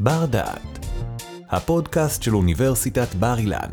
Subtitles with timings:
[0.00, 0.86] בר דעת,
[1.50, 3.70] הפודקאסט של אוניברסיטת בר אילן.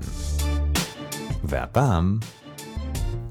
[1.44, 2.20] והפעם,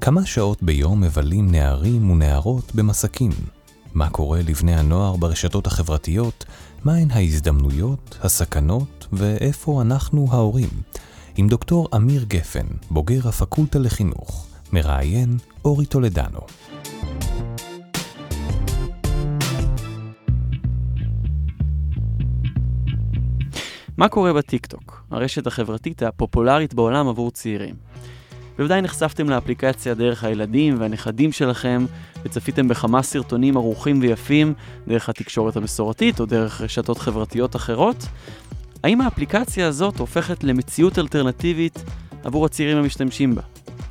[0.01, 3.31] כמה שעות ביום מבלים נערים ונערות במסקים?
[3.93, 6.45] מה קורה לבני הנוער ברשתות החברתיות?
[6.83, 10.69] מהן ההזדמנויות, הסכנות, ואיפה אנחנו ההורים?
[11.35, 16.39] עם דוקטור אמיר גפן, בוגר הפקולטה לחינוך, מראיין אורי טולדנו.
[24.03, 27.75] מה קורה בטיקטוק, הרשת החברתית הפופולרית בעולם עבור צעירים?
[28.57, 31.85] בוודאי נחשפתם לאפליקציה דרך הילדים והנכדים שלכם,
[32.23, 34.53] וצפיתם בכמה סרטונים ערוכים ויפים
[34.87, 38.05] דרך התקשורת המסורתית או דרך רשתות חברתיות אחרות.
[38.83, 41.83] האם האפליקציה הזאת הופכת למציאות אלטרנטיבית
[42.23, 43.41] עבור הצעירים המשתמשים בה?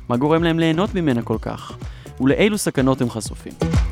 [0.09, 1.77] מה גורם להם ליהנות ממנה כל כך?
[2.21, 3.82] ולאילו סכנות הם חשופים?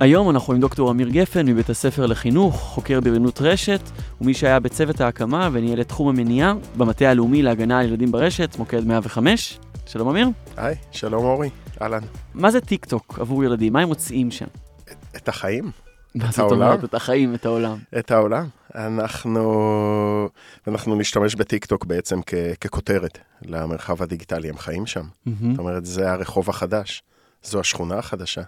[0.00, 3.80] היום אנחנו עם דוקטור אמיר גפן מבית הספר לחינוך, חוקר בריונות רשת,
[4.20, 8.84] ומי שהיה בצוות ההקמה וניהל את תחום המניעה במטה הלאומי להגנה על ילדים ברשת, מוקד
[8.84, 9.58] 105.
[9.86, 10.28] שלום אמיר.
[10.56, 11.50] היי, שלום אורי,
[11.82, 12.00] אהלן.
[12.34, 13.72] מה זה טיק טוק עבור ילדים?
[13.72, 14.46] מה הם מוצאים שם?
[14.84, 15.70] את, את החיים.
[16.16, 16.78] את העולם.
[16.84, 17.78] את החיים, את העולם.
[17.98, 18.46] את העולם.
[18.74, 20.28] אנחנו,
[20.68, 25.00] אנחנו נשתמש בטיק טוק בעצם כ, ככותרת למרחב הדיגיטלי, הם חיים שם.
[25.00, 25.30] Mm-hmm.
[25.50, 27.02] זאת אומרת, זה הרחוב החדש,
[27.42, 28.42] זו השכונה החדשה.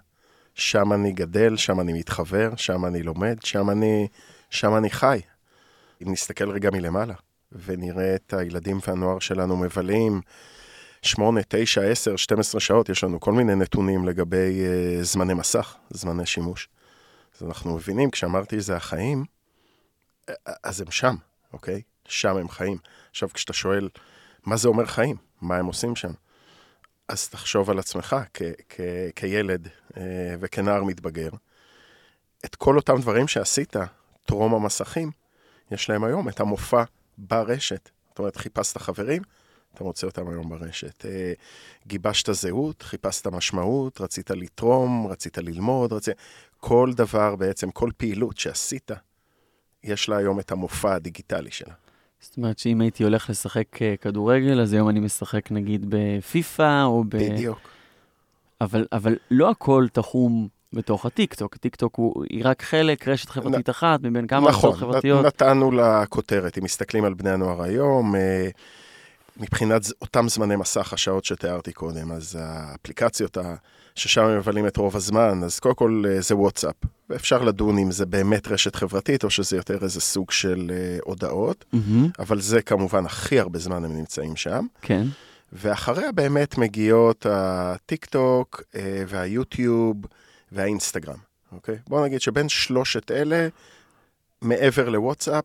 [0.54, 4.08] שם אני גדל, שם אני מתחבר, שם אני לומד, שם אני,
[4.50, 5.20] שם אני חי.
[6.02, 7.14] אם נסתכל רגע מלמעלה,
[7.52, 10.20] ונראה את הילדים והנוער שלנו מבלים
[11.02, 16.26] 8, 9, 10, 12 שעות, יש לנו כל מיני נתונים לגבי uh, זמני מסך, זמני
[16.26, 16.68] שימוש.
[17.36, 19.24] אז אנחנו מבינים, כשאמרתי זה החיים,
[20.64, 21.14] אז הם שם,
[21.52, 21.82] אוקיי?
[22.08, 22.78] שם הם חיים.
[23.10, 23.88] עכשיו, כשאתה שואל,
[24.46, 25.16] מה זה אומר חיים?
[25.42, 26.12] מה הם עושים שם?
[27.12, 30.02] אז תחשוב על עצמך כ- כ- כילד אה,
[30.40, 31.30] וכנער מתבגר.
[32.44, 33.76] את כל אותם דברים שעשית
[34.26, 35.10] טרום המסכים,
[35.70, 36.82] יש להם היום את המופע
[37.18, 37.90] ברשת.
[38.08, 39.22] זאת אומרת, חיפשת חברים,
[39.74, 41.06] אתה מוצא אותם היום ברשת.
[41.06, 41.32] אה,
[41.86, 46.16] גיבשת זהות, חיפשת משמעות, רצית לתרום, רצית ללמוד, רצית...
[46.60, 48.90] כל דבר בעצם, כל פעילות שעשית,
[49.84, 51.74] יש לה היום את המופע הדיגיטלי שלה.
[52.22, 57.04] זאת אומרת שאם הייתי הולך לשחק אה, כדורגל, אז היום אני משחק נגיד בפיפא או
[57.04, 57.08] ב...
[57.08, 57.58] בדיוק.
[58.60, 61.54] אבל, אבל לא הכל תחום בתוך הטיקטוק.
[61.54, 63.70] הטיקטוק הוא, היא רק חלק, רשת חברתית נ...
[63.70, 65.18] אחת מבין כמה נכון, רשתות חברתיות.
[65.18, 66.58] נכון, נתנו לה כותרת.
[66.58, 68.48] אם מסתכלים על בני הנוער היום, אה,
[69.36, 73.38] מבחינת אותם זמני מסך, השעות שתיארתי קודם, אז האפליקציות
[73.94, 76.74] ששם הם מבלים את רוב הזמן, אז קודם כל אה, זה וואטסאפ.
[77.10, 81.64] ואפשר לדון אם זה באמת רשת חברתית, או שזה יותר איזה סוג של uh, הודעות,
[81.74, 81.78] mm-hmm.
[82.18, 84.66] אבל זה כמובן הכי הרבה זמן הם נמצאים שם.
[84.82, 85.06] כן.
[85.52, 88.76] ואחריה באמת מגיעות הטיק טוק uh,
[89.08, 89.96] והיוטיוב
[90.52, 91.18] והאינסטגרם,
[91.52, 91.76] אוקיי?
[91.88, 93.48] בוא נגיד שבין שלושת אלה,
[94.42, 95.44] מעבר לוואטסאפ,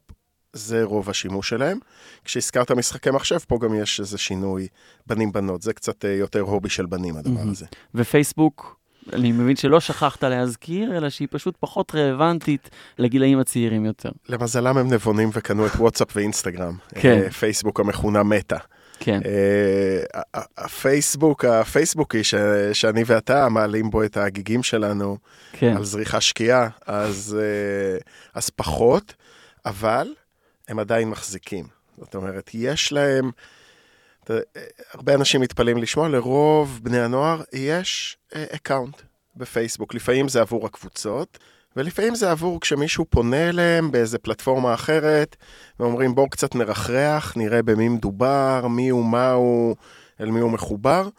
[0.57, 1.79] זה רוב השימוש שלהם.
[2.25, 4.67] כשהזכרת משחקי מחשב, פה גם יש איזה שינוי
[5.07, 7.51] בנים-בנות, זה קצת uh, יותר הובי של בנים הדבר mm-hmm.
[7.51, 7.65] הזה.
[7.95, 8.77] ופייסבוק?
[9.13, 14.09] אני מבין שלא שכחת להזכיר, אלא שהיא פשוט פחות רלוונטית לגילאים הצעירים יותר.
[14.29, 16.77] למזלם הם נבונים וקנו את וואטסאפ ואינסטגרם.
[16.95, 17.21] כן.
[17.23, 18.57] אה, פייסבוק המכונה מטא.
[18.99, 19.19] כן.
[19.23, 22.35] Uh, הפייסבוק, הפייסבוקי ש,
[22.73, 25.17] שאני ואתה מעלים בו את הגיגים שלנו
[25.53, 25.77] כן.
[25.77, 27.37] על זריחה שקיעה, אז,
[28.33, 29.13] אז פחות,
[29.65, 30.07] אבל
[30.67, 31.67] הם עדיין מחזיקים.
[31.97, 33.31] זאת אומרת, יש להם...
[34.93, 39.03] הרבה אנשים מתפלאים לשמוע, לרוב בני הנוער יש account uh,
[39.35, 39.93] בפייסבוק.
[39.93, 41.37] לפעמים זה עבור הקבוצות,
[41.75, 45.35] ולפעמים זה עבור כשמישהו פונה אליהם באיזה פלטפורמה אחרת,
[45.79, 49.75] ואומרים בואו קצת נרחרח, נראה במי מדובר, מי הוא, מה הוא,
[50.21, 51.09] אל מי הוא מחובר.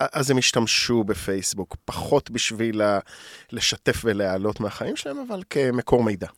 [0.00, 2.82] אז הם השתמשו בפייסבוק, פחות בשביל
[3.52, 6.28] לשתף ולהעלות מהחיים שלהם, אבל כמקור מידע.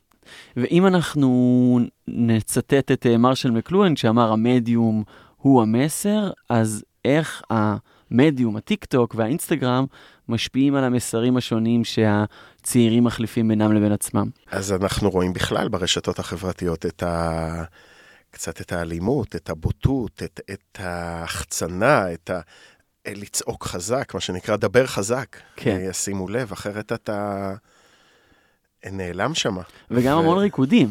[0.57, 5.03] ואם אנחנו נצטט את אה, מרשל מקלואן, שאמר המדיום
[5.37, 9.85] הוא המסר, אז איך המדיום, הטיק טוק והאינסטגרם
[10.29, 14.29] משפיעים על המסרים השונים שהצעירים מחליפים בינם לבין עצמם?
[14.51, 17.63] אז אנחנו רואים בכלל ברשתות החברתיות את ה...
[18.31, 22.39] קצת את האלימות, את הבוטות, את, את ההחצנה, את ה...
[23.07, 25.37] לצעוק חזק, מה שנקרא, דבר חזק.
[25.55, 25.89] כן.
[25.91, 27.53] שימו לב, אחרת אתה
[28.91, 29.57] נעלם שם.
[29.91, 30.19] וגם ו...
[30.19, 30.89] המון ריקודים.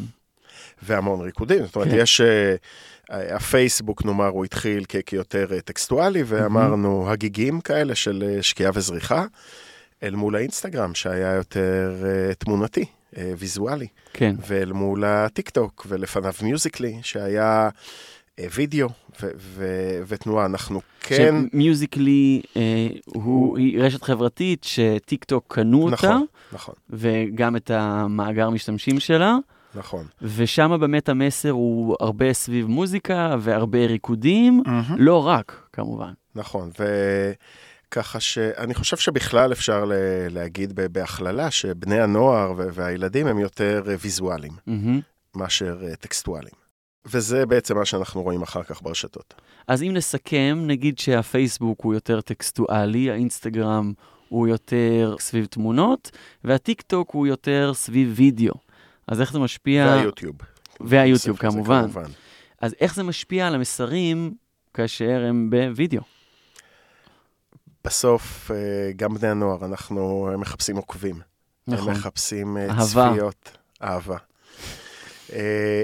[0.83, 1.97] והמון ריקודים, זאת אומרת, כן.
[1.99, 2.21] יש...
[2.21, 2.25] Uh,
[3.11, 7.13] הפייסבוק, נאמר, הוא התחיל כ- כיותר אה, טקסטואלי, ואמרנו, mm-hmm.
[7.13, 9.25] הגיגים כאלה של אה, שקיעה וזריחה,
[10.03, 11.95] אל מול האינסטגרם, שהיה יותר
[12.39, 12.85] תמונתי,
[13.39, 13.87] ויזואלי.
[14.13, 14.37] כן.
[14.47, 17.69] ואל מול הטיק טוק, ולפניו מיוזיקלי, שהיה
[18.55, 18.89] וידאו
[19.23, 20.47] ו- ו- ותנועה.
[20.47, 21.35] אנחנו כן...
[21.53, 22.57] שמיוזיקלי uh,
[23.07, 26.19] הוא, היא רשת חברתית שטיק טוק קנו נכון, אותה.
[26.53, 26.75] נכון.
[26.91, 29.37] וגם את המאגר משתמשים שלה.
[29.75, 30.07] נכון.
[30.23, 34.93] ושם באמת המסר הוא הרבה סביב מוזיקה והרבה ריקודים, mm-hmm.
[34.97, 36.13] לא רק, כמובן.
[36.35, 36.71] נכון,
[37.89, 39.85] וככה שאני חושב שבכלל אפשר
[40.31, 45.01] להגיד בהכללה שבני הנוער והילדים הם יותר ויזואליים mm-hmm.
[45.35, 46.66] מאשר טקסטואליים.
[47.07, 49.35] וזה בעצם מה שאנחנו רואים אחר כך ברשתות.
[49.69, 53.93] אז אם נסכם, נגיד שהפייסבוק הוא יותר טקסטואלי, האינסטגרם
[54.29, 56.11] הוא יותר סביב תמונות,
[56.45, 58.55] והטיק טוק הוא יותר סביב וידאו.
[59.07, 59.87] אז איך זה משפיע...
[59.87, 60.37] והיוטיוב.
[60.81, 61.83] והיוטיוב, כמובן.
[61.83, 62.11] כמובן.
[62.61, 64.35] אז איך זה משפיע על המסרים
[64.75, 66.03] כאשר הם בווידאו?
[67.85, 68.57] בסוף, אה,
[68.97, 71.21] גם בני הנוער, אנחנו מחפשים עוקבים.
[71.67, 71.89] נכון.
[71.89, 73.09] הם מחפשים אה, אהבה.
[73.11, 73.57] צפיות.
[73.83, 74.17] אהבה.
[75.33, 75.83] אה,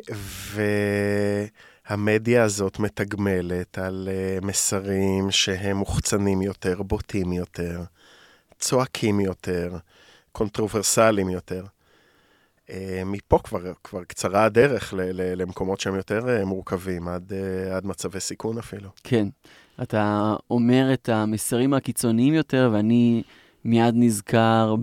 [1.89, 4.09] והמדיה הזאת מתגמלת על
[4.43, 7.83] מסרים שהם מוחצנים יותר, בוטים יותר,
[8.59, 9.77] צועקים יותר,
[10.33, 11.65] קונטרוברסליים יותר.
[12.71, 17.77] אה, מפה כבר, כבר קצרה הדרך ל, ל, למקומות שהם יותר אה, מורכבים, עד, אה,
[17.77, 18.89] עד מצבי סיכון אפילו.
[19.05, 19.29] כן.
[19.83, 23.23] אתה אומר את המסרים הקיצוניים יותר, ואני
[23.65, 24.75] מיד נזכר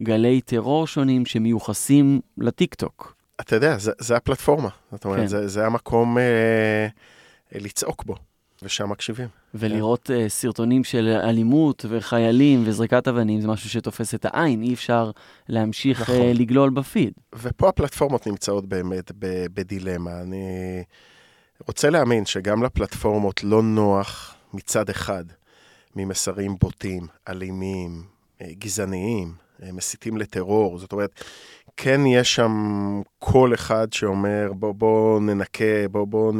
[0.00, 3.14] בגלי טרור שונים שמיוחסים לטיקטוק.
[3.40, 4.68] אתה יודע, זה, זה הפלטפורמה.
[4.92, 5.26] זאת אומרת, כן.
[5.26, 6.86] זה, זה המקום אה,
[7.52, 8.14] לצעוק בו.
[8.62, 9.28] ושם מקשיבים.
[9.54, 15.10] ולראות uh, סרטונים של אלימות וחיילים וזריקת אבנים זה משהו שתופס את העין, אי אפשר
[15.48, 16.16] להמשיך נכון.
[16.16, 17.12] uh, לגלול בפיד.
[17.34, 19.12] ופה הפלטפורמות נמצאות באמת
[19.54, 20.20] בדילמה.
[20.20, 20.84] אני
[21.66, 25.24] רוצה להאמין שגם לפלטפורמות לא נוח מצד אחד
[25.96, 28.02] ממסרים בוטים, אלימים,
[28.42, 29.34] גזעניים,
[29.72, 30.78] מסיתים לטרור.
[30.78, 31.24] זאת אומרת,
[31.76, 32.52] כן יש שם
[33.18, 36.38] קול אחד שאומר, בוא, בוא ננקה, בוא, בוא נ...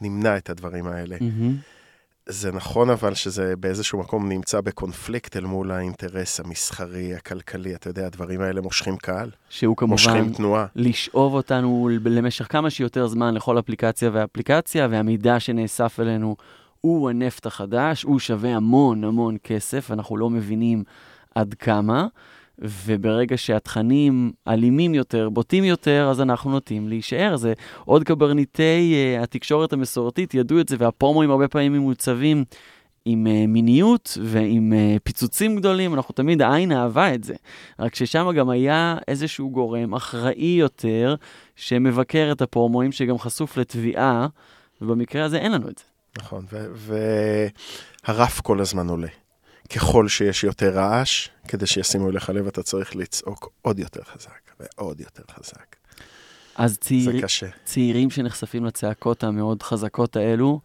[0.00, 1.16] נמנע את הדברים האלה.
[1.16, 1.72] Mm-hmm.
[2.26, 8.06] זה נכון אבל שזה באיזשהו מקום נמצא בקונפליקט אל מול האינטרס המסחרי, הכלכלי, אתה יודע,
[8.06, 9.30] הדברים האלה מושכים קהל.
[9.48, 9.92] שהוא כמובן...
[9.92, 10.66] מושכים תנועה.
[10.76, 16.36] לשאוב אותנו למשך כמה שיותר זמן לכל אפליקציה ואפליקציה, והמידע שנאסף אלינו
[16.80, 20.84] הוא הנפט החדש, הוא שווה המון המון כסף, אנחנו לא מבינים
[21.34, 22.06] עד כמה.
[22.58, 27.36] וברגע שהתכנים אלימים יותר, בוטים יותר, אז אנחנו נוטים להישאר.
[27.36, 27.52] זה
[27.84, 32.44] עוד קברניטי uh, התקשורת המסורתית ידעו את זה, והפרומואים הרבה פעמים מוצבים
[33.04, 37.34] עם uh, מיניות ועם uh, פיצוצים גדולים, אנחנו תמיד, העין אהבה את זה.
[37.78, 41.14] רק ששם גם היה איזשהו גורם אחראי יותר,
[41.56, 44.26] שמבקר את הפרומואים, שגם חשוף לתביעה,
[44.80, 45.84] ובמקרה הזה אין לנו את זה.
[46.18, 46.44] נכון,
[48.06, 49.08] והרף כל הזמן עולה.
[49.74, 55.00] ככל שיש יותר רעש, כדי שישימו אליך לב, אתה צריך לצעוק עוד יותר חזק ועוד
[55.00, 55.76] יותר חזק.
[56.56, 57.12] אז צעיר...
[57.12, 57.46] זה קשה.
[57.64, 60.60] צעירים שנחשפים לצעקות המאוד חזקות האלו,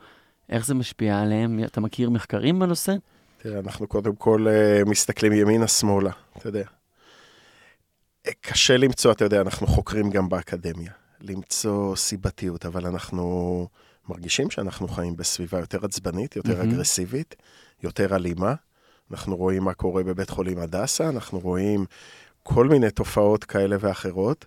[0.50, 1.64] איך זה משפיע עליהם?
[1.64, 2.96] אתה מכיר מחקרים בנושא?
[3.38, 6.64] תראה, אנחנו קודם כל uh, מסתכלים ימינה-שמאלה, אתה יודע.
[8.28, 10.92] אה, קשה למצוא, אתה יודע, אנחנו חוקרים גם באקדמיה,
[11.22, 13.68] למצוא סיבתיות, אבל אנחנו
[14.10, 16.64] מרגישים שאנחנו חיים בסביבה יותר עצבנית, יותר mm-hmm.
[16.64, 17.36] אגרסיבית,
[17.84, 18.54] יותר אלימה.
[19.12, 21.86] אנחנו רואים מה קורה בבית חולים הדסה, אנחנו רואים
[22.44, 24.46] כל מיני תופעות כאלה ואחרות.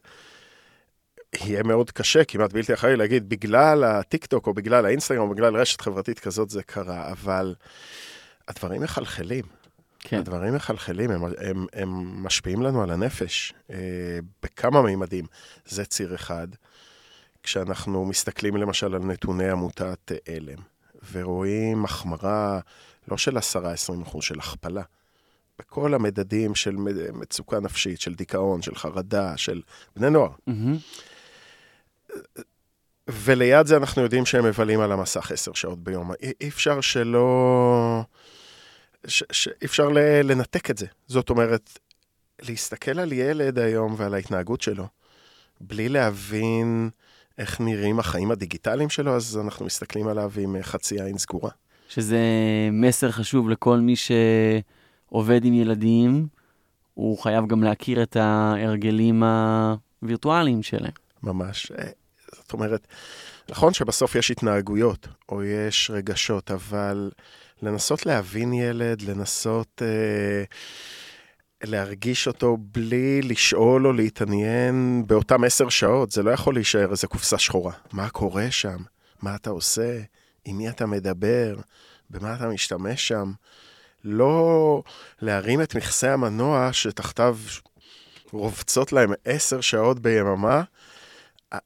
[1.34, 5.80] יהיה מאוד קשה, כמעט בלתי אחראי להגיד, בגלל הטיקטוק או בגלל האינסטגרם או בגלל רשת
[5.80, 7.54] חברתית כזאת זה קרה, אבל
[8.48, 9.44] הדברים מחלחלים.
[10.00, 10.18] כן.
[10.18, 11.88] הדברים מחלחלים, הם, הם, הם
[12.24, 13.76] משפיעים לנו על הנפש אה,
[14.42, 15.24] בכמה מימדים.
[15.66, 16.48] זה ציר אחד.
[17.42, 20.58] כשאנחנו מסתכלים למשל על נתוני עמותת עלם,
[21.12, 22.60] ורואים החמרה
[23.08, 23.40] לא של 10-20
[24.02, 24.82] אחוז, של הכפלה.
[25.58, 26.76] בכל המדדים של
[27.12, 29.62] מצוקה נפשית, של דיכאון, של חרדה, של
[29.96, 30.30] בני נוער.
[30.48, 32.12] Mm-hmm.
[33.08, 36.12] וליד זה אנחנו יודעים שהם מבלים על המסך עשר שעות ביום.
[36.40, 38.02] אי אפשר שלא...
[39.06, 39.24] ש...
[39.32, 39.48] ש...
[39.48, 39.88] אי אפשר
[40.24, 40.86] לנתק את זה.
[41.06, 41.78] זאת אומרת,
[42.42, 44.86] להסתכל על ילד היום ועל ההתנהגות שלו,
[45.60, 46.90] בלי להבין
[47.38, 51.50] איך נראים החיים הדיגיטליים שלו, אז אנחנו מסתכלים עליו עם חצי עין סגורה.
[51.90, 52.18] שזה
[52.72, 56.26] מסר חשוב לכל מי שעובד עם ילדים,
[56.94, 59.22] הוא חייב גם להכיר את ההרגלים
[60.02, 60.92] הווירטואליים שלהם.
[61.22, 61.72] ממש.
[61.78, 61.88] אה,
[62.36, 62.86] זאת אומרת,
[63.48, 67.10] נכון שבסוף יש התנהגויות, או יש רגשות, אבל
[67.62, 70.44] לנסות להבין ילד, לנסות אה,
[71.64, 77.38] להרגיש אותו בלי לשאול או להתעניין באותם עשר שעות, זה לא יכול להישאר איזה קופסה
[77.38, 77.72] שחורה.
[77.92, 78.76] מה קורה שם?
[79.22, 80.00] מה אתה עושה?
[80.44, 81.56] עם מי אתה מדבר,
[82.10, 83.32] במה אתה משתמש שם.
[84.04, 84.82] לא
[85.22, 87.38] להרים את מכסה המנוע שתחתיו
[88.32, 90.62] רובצות להם עשר שעות ביממה,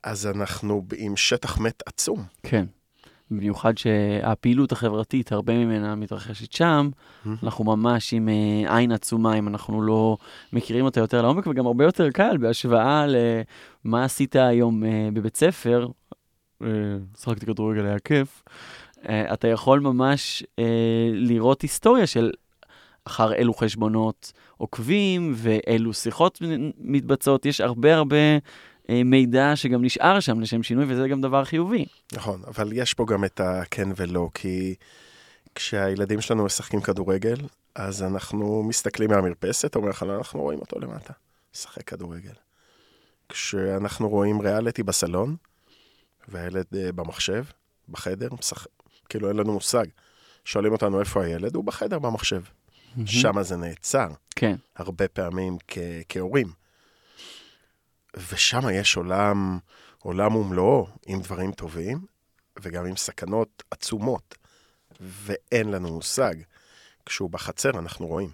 [0.02, 2.24] אז אנחנו עם שטח מת עצום.
[2.42, 2.64] כן.
[3.30, 6.90] במיוחד שהפעילות החברתית, הרבה ממנה מתרחשת שם,
[7.42, 10.16] אנחנו ממש עם אה, עין עצומה, אם אנחנו לא
[10.52, 15.88] מכירים אותה יותר לעומק, וגם הרבה יותר קל בהשוואה למה עשית היום אה, בבית ספר.
[16.64, 16.70] אה,
[17.18, 18.42] שחקתי כדורגל, היה כיף.
[19.06, 20.42] אתה יכול ממש
[21.12, 22.30] לראות היסטוריה של
[23.04, 26.38] אחר אילו חשבונות עוקבים ואילו שיחות
[26.78, 27.46] מתבצעות.
[27.46, 28.16] יש הרבה הרבה
[28.88, 31.84] מידע שגם נשאר שם לשם שינוי, וזה גם דבר חיובי.
[32.12, 34.74] נכון, אבל יש פה גם את הכן ולא, כי
[35.54, 37.36] כשהילדים שלנו משחקים כדורגל,
[37.74, 41.12] אז אנחנו מסתכלים מהמרפסת, אומר לך, אנחנו רואים אותו למטה,
[41.54, 42.34] משחק כדורגל.
[43.28, 45.36] כשאנחנו רואים ריאליטי בסלון,
[46.28, 47.44] והילד uh, במחשב,
[47.88, 48.66] בחדר, משחק,
[49.08, 49.84] כאילו אין לנו מושג.
[50.44, 52.42] שואלים אותנו איפה הילד, הוא בחדר במחשב.
[52.44, 53.00] Mm-hmm.
[53.06, 54.08] שם זה נעצר.
[54.36, 54.56] כן.
[54.76, 55.78] הרבה פעמים כ-
[56.08, 56.52] כהורים.
[58.30, 59.58] ושם יש עולם,
[59.98, 62.06] עולם ומלואו, עם דברים טובים,
[62.62, 64.34] וגם עם סכנות עצומות.
[65.00, 66.34] ואין לנו מושג.
[67.06, 68.30] כשהוא בחצר, אנחנו רואים.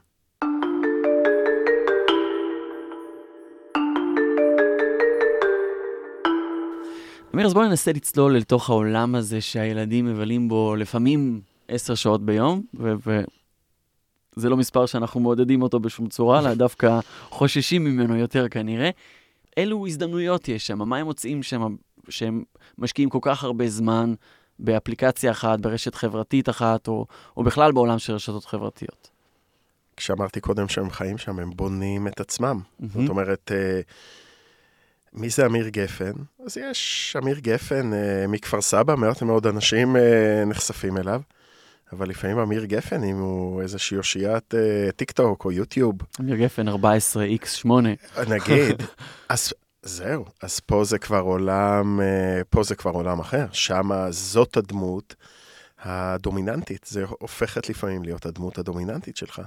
[7.34, 12.62] אמיר, אז בואו ננסה לצלול לתוך העולם הזה שהילדים מבלים בו לפעמים עשר שעות ביום,
[12.74, 18.90] וזה לא מספר שאנחנו מעודדים אותו בשום צורה, אלא דווקא חוששים ממנו יותר כנראה.
[19.56, 20.88] אילו הזדמנויות יש שם?
[20.88, 21.76] מה הם מוצאים שם
[22.08, 22.44] שהם
[22.78, 24.14] משקיעים כל כך הרבה זמן
[24.58, 27.06] באפליקציה אחת, ברשת חברתית אחת, או,
[27.36, 29.10] או בכלל בעולם של רשתות חברתיות?
[29.96, 32.60] כשאמרתי קודם שהם חיים שם, הם בונים את עצמם.
[32.60, 32.84] Mm-hmm.
[32.92, 33.80] זאת אומרת, אה,
[35.12, 36.12] מי זה אמיר גפן?
[36.46, 41.20] אז יש אמיר גפן אה, מכפר סבא, מעט מאוד אנשים אה, נחשפים אליו.
[41.92, 45.94] אבל לפעמים אמיר גפן, אם הוא איזושהי אושיית אה, טיק טוק או יוטיוב.
[46.20, 47.68] אמיר גפן 14x8.
[48.28, 48.82] נגיד,
[49.28, 49.52] אז
[49.82, 53.46] זהו, אז פה זה כבר עולם, אה, פה זה כבר עולם אחר.
[53.52, 55.14] שם זאת הדמות
[55.82, 59.42] הדומיננטית, זה הופכת לפעמים להיות הדמות הדומיננטית שלך.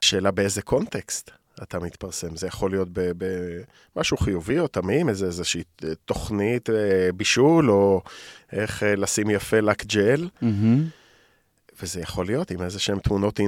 [0.00, 1.30] שאלה באיזה קונטקסט
[1.62, 2.36] אתה מתפרסם.
[2.36, 2.88] זה יכול להיות
[3.96, 5.62] במשהו חיובי או תמים, איזה, איזושהי
[6.04, 8.02] תוכנית אה, בישול, או
[8.52, 10.28] איך לשים יפה לק ג'ל.
[10.42, 11.00] Mm-hmm.
[11.82, 13.46] וזה יכול להיות עם איזה שהן תמונות אה,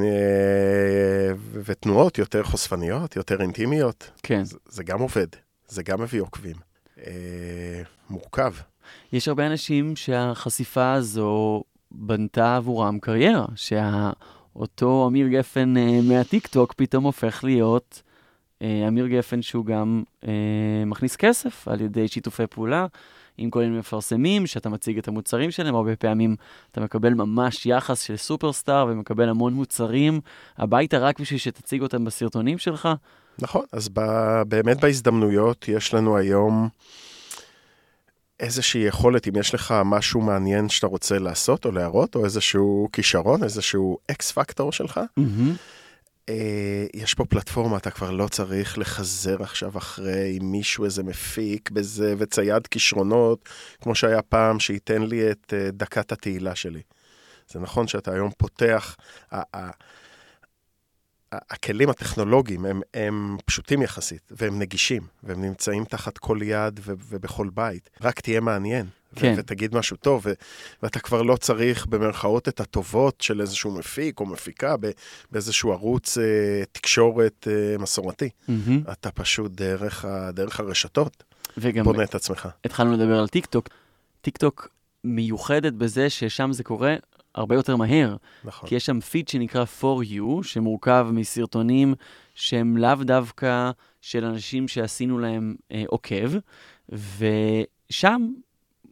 [1.64, 4.10] ותנועות יותר חושפניות, יותר אינטימיות.
[4.22, 4.44] כן.
[4.44, 5.26] זה, זה גם עובד,
[5.68, 6.56] זה גם מביא עוקבים.
[7.06, 8.52] אה, מורכב.
[9.12, 13.46] יש הרבה אנשים שהחשיפה הזו בנתה עבורם קריירה,
[14.52, 18.02] שאותו אמיר גפן אה, מהטיקטוק פתאום הופך להיות
[18.62, 20.32] אה, אמיר גפן שהוא גם אה,
[20.86, 22.86] מכניס כסף על ידי שיתופי פעולה.
[23.38, 26.36] עם כל מיני מפרסמים, שאתה מציג את המוצרים שלהם, הרבה פעמים
[26.70, 30.20] אתה מקבל ממש יחס של סופרסטאר ומקבל המון מוצרים
[30.58, 32.88] הביתה רק בשביל שתציג אותם בסרטונים שלך.
[33.38, 34.00] נכון, אז ב,
[34.48, 36.68] באמת בהזדמנויות יש לנו היום
[38.42, 43.42] איזושהי יכולת, אם יש לך משהו מעניין שאתה רוצה לעשות או להראות, או איזשהו כישרון,
[43.42, 45.22] איזשהו אקס פקטור שלך, mm-hmm.
[46.28, 52.14] אה, יש פה פלטפורמה, אתה כבר לא צריך לחזר עכשיו אחרי מישהו, איזה מפיק בזה,
[52.18, 53.48] וצייד כישרונות,
[53.80, 56.82] כמו שהיה פעם, שייתן לי את אה, דקת התהילה שלי.
[57.48, 58.96] זה נכון שאתה היום פותח,
[61.32, 67.90] הכלים הטכנולוגיים הם, הם פשוטים יחסית, והם נגישים, והם נמצאים תחת כל יד ובכל בית.
[68.00, 68.86] רק תהיה מעניין.
[69.16, 69.34] כן.
[69.36, 70.32] ותגיד משהו טוב, ו-
[70.82, 74.74] ואתה כבר לא צריך במרכאות את הטובות של איזשהו מפיק או מפיקה
[75.30, 76.24] באיזשהו ערוץ אה,
[76.72, 78.28] תקשורת אה, מסורתי.
[78.48, 78.92] Mm-hmm.
[78.92, 81.22] אתה פשוט דרך, ה- דרך הרשתות
[81.58, 82.48] וגם בונה את עצמך.
[82.64, 83.68] התחלנו לדבר על טיק טוק.
[84.20, 84.68] טיק טוק
[85.04, 86.96] מיוחדת בזה ששם זה קורה
[87.34, 88.16] הרבה יותר מהר.
[88.44, 88.68] נכון.
[88.68, 91.94] כי יש שם פיד שנקרא For You, שמורכב מסרטונים
[92.34, 93.70] שהם לאו דווקא
[94.00, 96.30] של אנשים שעשינו להם אה, עוקב,
[96.88, 98.28] ושם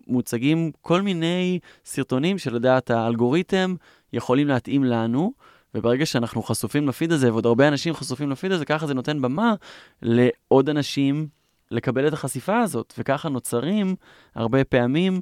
[0.07, 3.75] מוצגים כל מיני סרטונים שלדעת האלגוריתם
[4.13, 5.33] יכולים להתאים לנו,
[5.75, 9.55] וברגע שאנחנו חשופים לפיד הזה, ועוד הרבה אנשים חשופים לפיד הזה, ככה זה נותן במה
[10.03, 11.29] לעוד אנשים
[11.71, 13.97] לקבל את החשיפה הזאת, וככה נוצרים
[14.35, 15.21] הרבה פעמים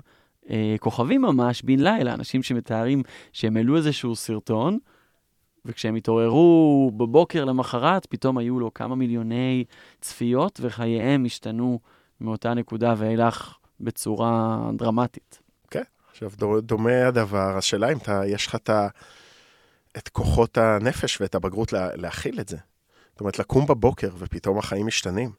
[0.50, 3.02] אה, כוכבים ממש בן לילה, אנשים שמתארים
[3.33, 4.78] שהם העלו איזשהו סרטון,
[5.64, 9.64] וכשהם התעוררו בבוקר למחרת, פתאום היו לו כמה מיליוני
[10.00, 11.81] צפיות, וחייהם השתנו
[12.21, 15.38] מאותה נקודה ואילך בצורה דרמטית.
[15.71, 16.31] כן, עכשיו
[16.62, 18.71] דומה הדבר, השאלה אם אתה, יש לך את,
[19.97, 22.57] את כוחות הנפש ואת הבגרות לה, להכיל את זה.
[23.12, 25.31] זאת אומרת, לקום בבוקר ופתאום החיים משתנים.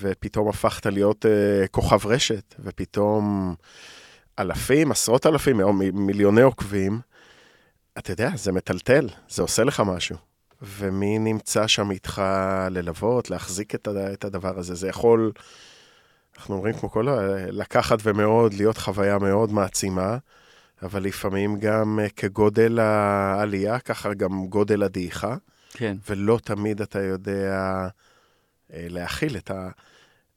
[0.00, 3.54] ופתאום הפכת להיות uh, כוכב רשת, ופתאום
[4.38, 7.00] אלפים, עשרות אלפים, או מיליוני עוקבים,
[7.98, 10.16] אתה יודע, זה מטלטל, זה עושה לך משהו.
[10.62, 12.22] ומי נמצא שם איתך
[12.70, 14.74] ללוות, להחזיק את, את הדבר הזה?
[14.74, 15.32] זה יכול
[16.36, 17.06] אנחנו אומרים כמו כל,
[17.50, 20.16] לקחת ומאוד, להיות חוויה מאוד מעצימה,
[20.82, 25.36] אבל לפעמים גם אה, כגודל העלייה, ככה גם גודל הדעיכה.
[25.72, 25.96] כן.
[26.08, 27.88] ולא תמיד אתה יודע
[28.72, 29.70] להכיל את, ה,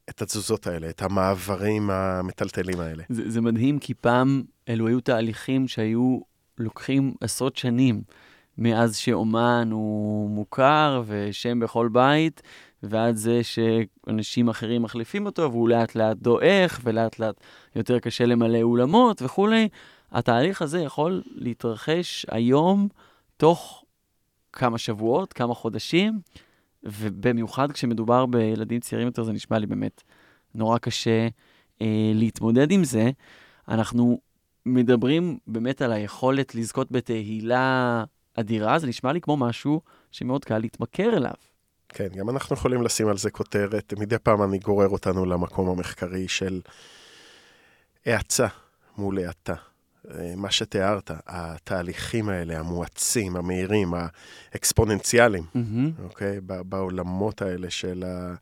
[0.09, 3.03] את התזוזות האלה, את המעברים המטלטלים האלה.
[3.09, 6.19] זה, זה מדהים, כי פעם אלו היו תהליכים שהיו
[6.57, 8.01] לוקחים עשרות שנים
[8.57, 12.41] מאז שאומן הוא מוכר ושם בכל בית,
[12.83, 17.35] ועד זה שאנשים אחרים מחליפים אותו והוא לאט לאט דועך ולאט לאט
[17.75, 19.69] יותר קשה למלא אולמות וכולי.
[20.11, 22.87] התהליך הזה יכול להתרחש היום
[23.37, 23.83] תוך
[24.53, 26.19] כמה שבועות, כמה חודשים,
[26.85, 30.03] ובמיוחד כשמדובר בילדים צעירים יותר, זה נשמע לי באמת
[30.55, 31.27] נורא קשה
[31.81, 33.11] אה, להתמודד עם זה.
[33.67, 34.19] אנחנו
[34.65, 38.03] מדברים באמת על היכולת לזכות בתהילה
[38.35, 41.33] אדירה, זה נשמע לי כמו משהו שמאוד קל להתמכר אליו.
[41.89, 43.93] כן, גם אנחנו יכולים לשים על זה כותרת.
[43.97, 46.61] מדי פעם אני גורר אותנו למקום המחקרי של
[48.05, 48.47] האצה
[48.97, 49.55] מול האטה.
[50.11, 56.03] אה, מה שתיארת, התהליכים האלה, המואצים, המהירים, האקספוננציאליים, mm-hmm.
[56.03, 56.39] אוקיי?
[56.41, 58.35] בעולמות האלה של, ה,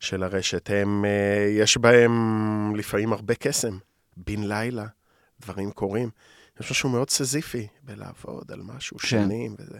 [0.00, 3.78] של הרשת, הם, אה, יש בהם לפעמים הרבה קסם.
[4.16, 4.86] בן לילה,
[5.40, 6.10] דברים קורים.
[6.60, 9.06] יש משהו מאוד סזיפי בלעבוד על משהו כן.
[9.06, 9.78] שנים וזה.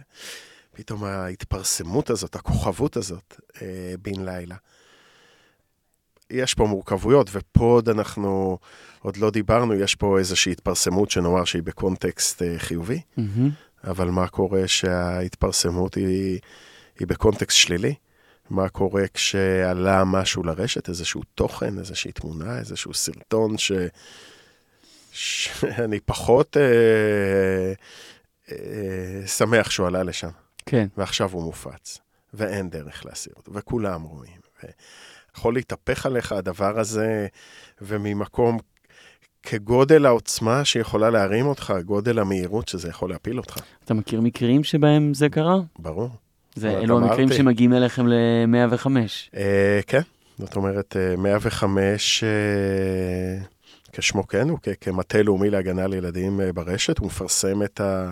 [0.73, 4.55] פתאום ההתפרסמות הזאת, הכוכבות הזאת, אה, בן לילה.
[6.29, 8.57] יש פה מורכבויות, ופה עוד אנחנו,
[9.01, 13.21] עוד לא דיברנו, יש פה איזושהי התפרסמות שנאמר שהיא בקונטקסט אה, חיובי, mm-hmm.
[13.83, 16.39] אבל מה קורה שההתפרסמות היא,
[16.99, 17.95] היא בקונטקסט שלילי?
[18.49, 23.71] מה קורה כשעלה משהו לרשת, איזשהו תוכן, איזושהי תמונה, איזשהו סרטון ש...
[25.11, 27.73] שאני פחות אה,
[28.51, 30.29] אה, שמח שהוא עלה לשם.
[30.65, 30.87] כן.
[30.97, 31.99] ועכשיו הוא מופץ,
[32.33, 34.39] ואין דרך להסיר אותו, וכולם רואים.
[34.63, 34.67] ו...
[35.39, 37.27] יכול להתהפך עליך הדבר הזה,
[37.81, 38.59] וממקום
[39.43, 43.57] כגודל העוצמה שיכולה להרים אותך, גודל המהירות שזה יכול להפיל אותך.
[43.85, 45.57] אתה מכיר מקרים שבהם זה קרה?
[45.79, 46.09] ברור.
[46.55, 48.87] זה אלו המקרים שמגיעים אליכם ל-105.
[49.35, 50.01] אה, כן,
[50.37, 53.43] זאת אומרת, 105, אה, אה,
[53.91, 58.11] כשמו כן, הוא כמטה לאומי להגנה על ילדים אה, ברשת, הוא מפרסם את ה...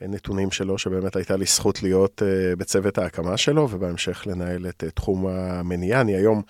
[0.00, 4.90] נתונים שלו, שבאמת הייתה לי זכות להיות uh, בצוות ההקמה שלו, ובהמשך לנהל את uh,
[4.90, 6.00] תחום המניעה.
[6.00, 6.42] אני היום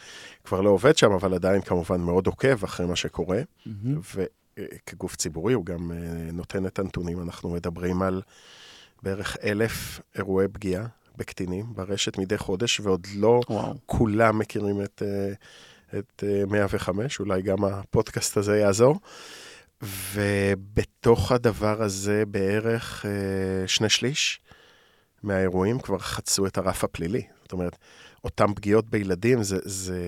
[0.44, 4.16] כבר לא עובד שם, אבל עדיין כמובן מאוד עוקב אחרי מה שקורה, mm-hmm.
[4.58, 5.92] וכגוף ציבורי הוא גם
[6.32, 7.22] נותן את הנתונים.
[7.22, 8.22] אנחנו מדברים על
[9.02, 13.74] בערך אלף אירועי פגיעה בקטינים ברשת מדי חודש, ועוד לא וואו.
[13.86, 15.02] כולם מכירים את,
[15.98, 18.98] את uh, 105, אולי גם הפודקאסט הזה יעזור.
[19.82, 24.40] ובתוך הדבר הזה בערך אה, שני שליש
[25.22, 27.22] מהאירועים כבר חצו את הרף הפלילי.
[27.42, 27.76] זאת אומרת,
[28.24, 30.00] אותן פגיעות בילדים, זה, זה,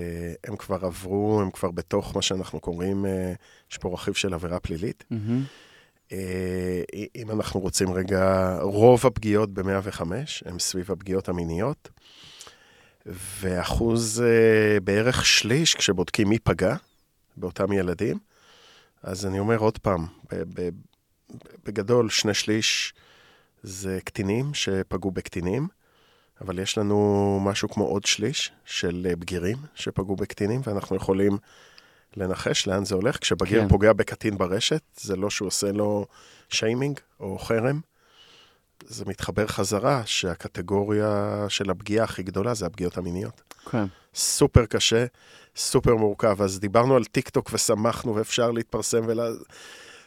[0.44, 3.33] הם כבר עברו, הם כבר בתוך מה שאנחנו קוראים, אה,
[3.70, 5.04] יש פה רכיב של עבירה פלילית.
[5.12, 6.12] Mm-hmm.
[6.12, 6.83] אה,
[7.16, 10.02] אם אנחנו רוצים רגע, רוב הפגיעות ב-105
[10.44, 11.88] הם סביב הפגיעות המיניות,
[13.06, 16.76] ואחוז אה, בערך שליש, כשבודקים מי פגע
[17.37, 18.18] באותם ילדים,
[19.03, 20.07] אז אני אומר עוד פעם,
[21.65, 22.95] בגדול, שני שליש
[23.63, 25.69] זה קטינים שפגעו בקטינים,
[26.41, 31.39] אבל יש לנו משהו כמו עוד שליש של בגירים שפגעו בקטינים, ואנחנו יכולים
[32.17, 33.19] לנחש לאן זה הולך.
[33.19, 33.69] כשבגיר כן.
[33.69, 36.07] פוגע בקטין ברשת, זה לא שהוא עושה לו
[36.49, 37.81] שיימינג או חרם,
[38.87, 43.50] זה מתחבר חזרה שהקטגוריה של הפגיעה הכי גדולה זה הפגיעות המיניות.
[43.70, 43.85] כן.
[44.14, 45.05] סופר קשה,
[45.57, 46.42] סופר מורכב.
[46.42, 49.20] אז דיברנו על טיק טוק ושמחנו ואפשר להתפרסם ול...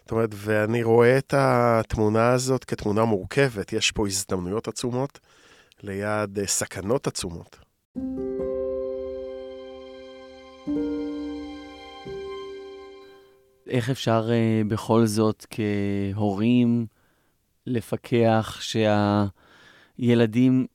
[0.02, 3.74] זאת אומרת, ואני רואה את התמונה הזאת כתמונה מורכבת.
[3.74, 5.20] יש פה הזדמנויות עצומות
[5.84, 7.60] ליד אה, סכנות עצומות.
[13.68, 16.86] איך אפשר uh, בכל זאת כהורים
[17.68, 18.60] לפקח
[19.98, 20.66] שהילדים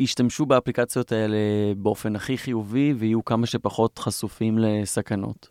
[0.00, 1.36] ישתמשו באפליקציות האלה
[1.76, 5.48] באופן הכי חיובי ויהיו כמה שפחות חשופים לסכנות.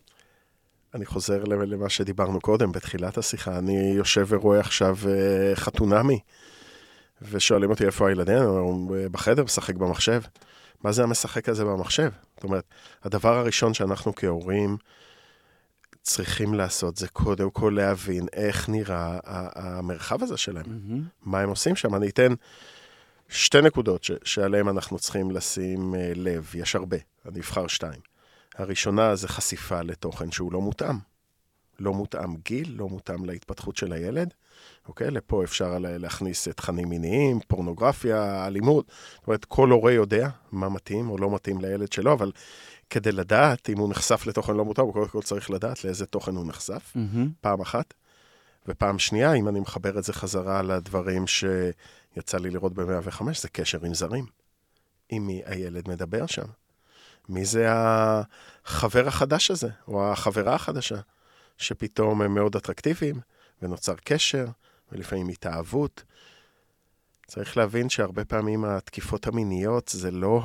[0.94, 3.58] אני חוזר למה שדיברנו קודם, בתחילת השיחה.
[3.58, 6.20] אני יושב ורואה עכשיו אה, חתונמי,
[7.22, 10.22] ושואלים אותי איפה הילדים, הוא בחדר, משחק במחשב.
[10.84, 12.10] מה זה המשחק הזה במחשב?
[12.36, 12.64] זאת אומרת,
[13.04, 14.78] הדבר הראשון שאנחנו כהורים
[16.02, 19.20] צריכים לעשות זה קודם כל להבין איך נראה
[19.56, 21.10] המרחב הזה שלהם, mm-hmm.
[21.22, 21.96] מה הם עושים שם.
[21.96, 22.34] אני אתן
[23.30, 28.02] שתי נקודות ש- שעליהן אנחנו צריכים לשים uh, לב, יש הרבה, אני אבחר שתיים.
[28.56, 30.96] הראשונה זה חשיפה לתוכן שהוא לא מותאם.
[31.80, 34.34] לא מותאם גיל, לא מותאם להתפתחות של הילד.
[34.88, 35.12] אוקיי?
[35.12, 38.92] לפה אפשר להכניס תכנים מיניים, פורנוגרפיה, אלימות.
[39.16, 42.32] זאת אומרת, כל הורה יודע מה מתאים או לא מתאים לילד שלו, אבל
[42.90, 46.36] כדי לדעת אם הוא נחשף לתוכן לא מותר, הוא קודם כל צריך לדעת לאיזה תוכן
[46.36, 47.30] הוא נחשף, מהמם.
[47.42, 47.94] פעם אחת.
[48.68, 51.28] ופעם שנייה, אם אני מחבר את זה חזרה לדברים
[52.16, 54.26] שיצא לי לראות ב-105, זה קשר עם זרים.
[55.10, 56.46] עם מי הילד מדבר שם.
[57.30, 61.00] מי זה החבר החדש הזה, או החברה החדשה,
[61.58, 63.20] שפתאום הם מאוד אטרקטיביים,
[63.62, 64.46] ונוצר קשר,
[64.92, 66.04] ולפעמים התאהבות.
[67.28, 70.42] צריך להבין שהרבה פעמים התקיפות המיניות זה לא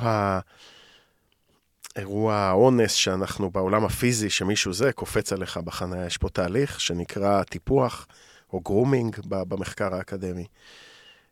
[1.95, 6.05] האירוע האונס שאנחנו בעולם הפיזי, שמישהו זה קופץ עליך בחניה.
[6.05, 8.07] יש פה תהליך שנקרא טיפוח
[8.53, 10.45] או grooming במחקר האקדמי.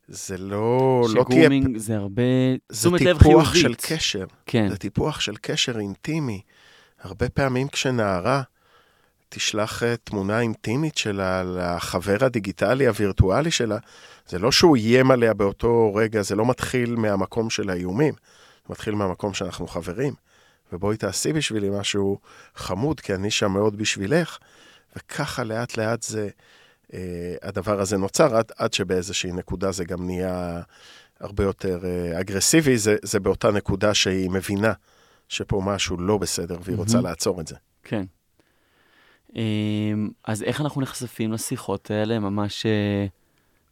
[0.07, 1.39] זה לא, לא תהיה...
[1.39, 2.23] ש grooming זה הרבה
[2.69, 3.55] זה טיפוח.
[3.55, 4.25] של קשר.
[4.45, 6.41] כן, זה טיפוח של קשר אינטימי.
[7.01, 8.41] הרבה פעמים כשנערה
[9.29, 13.77] תשלח אה, תמונה אינטימית שלה לחבר הדיגיטלי הווירטואלי שלה,
[14.27, 18.95] זה לא שהוא איים עליה באותו רגע, זה לא מתחיל מהמקום של האיומים, זה מתחיל
[18.95, 20.13] מהמקום שאנחנו חברים.
[20.73, 22.19] ובואי תעשי בשבילי משהו
[22.55, 24.37] חמוד, כי אני שם מאוד בשבילך.
[24.95, 26.29] וככה לאט לאט זה,
[27.41, 30.61] הדבר הזה נוצר, עד, עד שבאיזושהי נקודה זה גם נהיה
[31.19, 34.73] הרבה יותר אה, אגרסיבי, זה, זה באותה נקודה שהיא מבינה
[35.29, 37.07] שפה משהו לא בסדר והיא רוצה מהמם.
[37.09, 37.55] לעצור את זה.
[37.83, 38.05] כן.
[39.35, 42.19] אמ, אז איך אנחנו נחשפים לשיחות האלה?
[42.19, 43.05] ממש אה,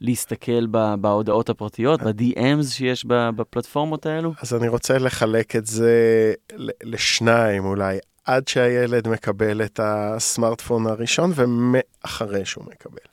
[0.02, 0.68] להסתכל
[1.02, 4.34] בהודעות הפרטיות, ב-DMs שיש בפלטפורמות האלו?
[4.42, 6.34] אז אני רוצה לחלק את זה
[6.84, 13.11] לשניים אולי, עד שהילד מקבל את הסמארטפון הראשון ומאחרי שהוא מקבל.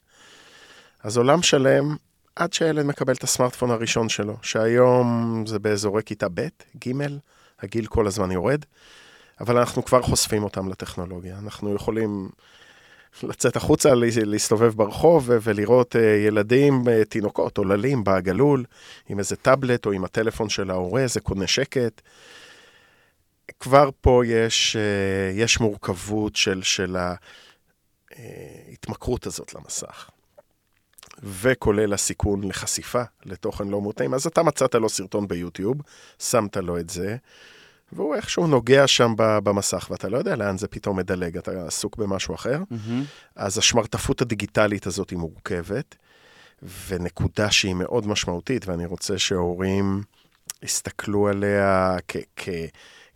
[1.03, 1.97] אז עולם שלם,
[2.37, 6.49] עד שהילד מקבל את הסמארטפון הראשון שלו, שהיום זה באזורי כיתה ב',
[6.89, 6.93] ג',
[7.61, 8.65] הגיל כל הזמן יורד,
[9.41, 11.39] אבל אנחנו כבר חושפים אותם לטכנולוגיה.
[11.39, 12.29] אנחנו יכולים
[13.23, 18.65] לצאת החוצה, לה- להסתובב ברחוב ולראות אה, ילדים, אה, תינוקות, עוללים בעגלול,
[19.09, 22.01] עם איזה טאבלט או עם הטלפון של ההורה, זה קונה שקט.
[23.61, 26.97] כבר פה יש, אה, יש מורכבות של, של
[28.17, 30.11] ההתמכרות הזאת למסך.
[31.23, 34.15] וכולל הסיכון לחשיפה לתוכן לא מותאם.
[34.15, 35.77] אז אתה מצאת לו סרטון ביוטיוב,
[36.19, 37.17] שמת לו את זה,
[37.93, 42.35] והוא איכשהו נוגע שם במסך, ואתה לא יודע לאן זה פתאום מדלג, אתה עסוק במשהו
[42.35, 42.63] אחר.
[42.71, 43.05] מהמם.
[43.37, 45.97] אז השמרטפות הדיגיטלית הזאת היא מורכבת,
[46.89, 50.03] ונקודה שהיא מאוד משמעותית, ואני רוצה שההורים
[50.63, 52.49] יסתכלו עליה כ- כ-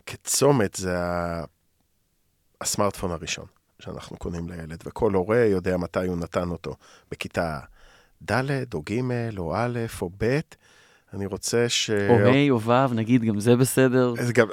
[0.05, 0.97] כצומת, זה
[2.61, 3.45] הסמארטפון הראשון
[3.79, 6.75] שאנחנו קונים לילד, וכל הורה יודע מתי הוא נתן אותו,
[7.11, 7.59] בכיתה
[8.31, 9.01] ד' או ג'
[9.37, 10.39] או א' או ב'.
[11.13, 11.89] אני רוצה ש...
[11.89, 14.13] או ה' או ו', נגיד, גם זה בסדר.
[14.33, 14.47] גם,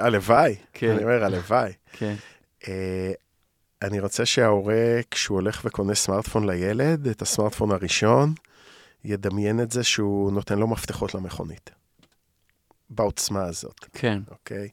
[0.00, 0.90] הלוואי, כן.
[0.90, 1.72] אני אומר הלוואי.
[1.92, 2.14] כן.
[2.68, 3.12] אה,
[3.82, 8.34] אני רוצה שההורה, כשהוא הולך וקונה סמארטפון לילד, את הסמארטפון הראשון,
[9.04, 11.70] ידמיין את זה שהוא נותן לו מפתחות למכונית.
[12.90, 14.20] בעוצמה הזאת, כן.
[14.30, 14.68] אוקיי?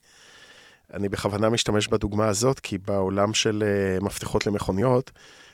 [0.93, 3.63] אני בכוונה משתמש בדוגמה הזאת, כי בעולם של
[3.99, 5.11] uh, מפתחות למכוניות,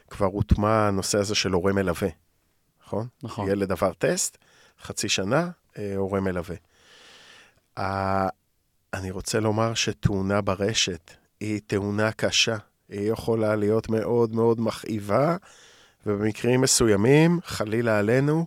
[0.09, 2.09] כבר הוטמע הנושא הזה של הורה מלווה,
[2.89, 3.07] נכון?
[3.23, 3.49] נכון.
[3.49, 4.37] ילד עבר טסט,
[4.81, 6.55] חצי שנה, אה, הורה מלווה.
[8.93, 12.57] אני רוצה לומר שתאונה ברשת היא תאונה קשה.
[12.89, 15.37] היא יכולה להיות מאוד מאוד מכאיבה,
[16.05, 18.45] ובמקרים מסוימים, חלילה עלינו,